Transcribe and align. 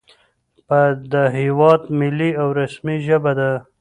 په 0.67 0.79
د 1.11 1.13
هېواد 1.37 1.81
ملي 1.99 2.31
او 2.41 2.47
رسمي 2.61 2.97
ژبه 3.07 3.31
ده 3.39 3.51